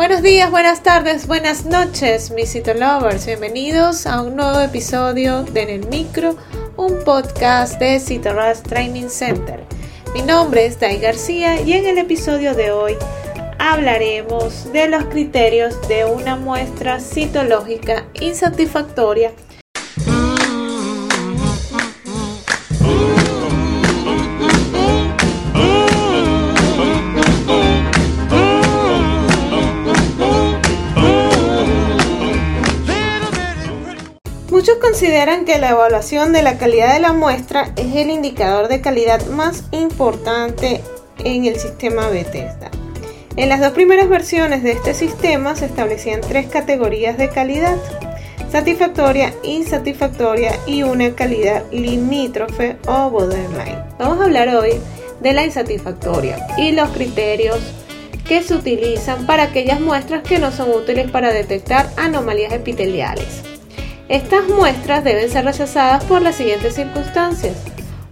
[0.00, 3.26] Buenos días, buenas tardes, buenas noches, mis Cito Lovers.
[3.26, 6.36] Bienvenidos a un nuevo episodio de En el Micro,
[6.78, 9.62] un podcast de Citorras Training Center.
[10.14, 12.96] Mi nombre es Dai García y en el episodio de hoy
[13.58, 19.32] hablaremos de los criterios de una muestra citológica insatisfactoria
[34.60, 38.82] Muchos consideran que la evaluación de la calidad de la muestra es el indicador de
[38.82, 40.82] calidad más importante
[41.24, 42.70] en el sistema Bethesda.
[43.36, 47.74] En las dos primeras versiones de este sistema se establecían tres categorías de calidad,
[48.52, 53.82] satisfactoria, insatisfactoria y una calidad limítrofe o borderline.
[53.98, 54.72] Vamos a hablar hoy
[55.22, 57.60] de la insatisfactoria y los criterios
[58.28, 63.49] que se utilizan para aquellas muestras que no son útiles para detectar anomalías epiteliales.
[64.10, 67.54] Estas muestras deben ser rechazadas por las siguientes circunstancias.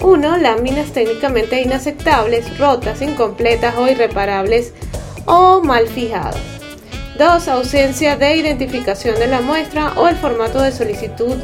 [0.00, 0.36] 1.
[0.36, 4.74] Láminas técnicamente inaceptables, rotas, incompletas o irreparables
[5.24, 6.36] o mal fijadas.
[7.18, 7.48] 2.
[7.48, 11.34] Ausencia de identificación de la muestra o el formato de solicitud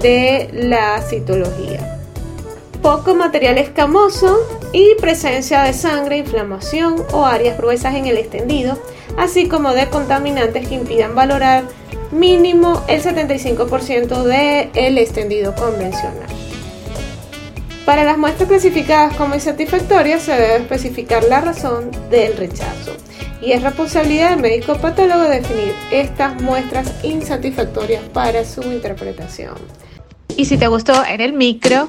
[0.00, 1.98] de la citología.
[2.80, 4.38] Poco material escamoso
[4.72, 8.78] y presencia de sangre, inflamación o áreas gruesas en el extendido,
[9.18, 11.64] así como de contaminantes que impidan valorar
[12.12, 16.28] mínimo el 75% del extendido convencional.
[17.84, 22.92] Para las muestras clasificadas como insatisfactorias se debe especificar la razón del rechazo
[23.42, 29.54] y es responsabilidad del médico patólogo definir estas muestras insatisfactorias para su interpretación.
[30.36, 31.88] Y si te gustó en el micro,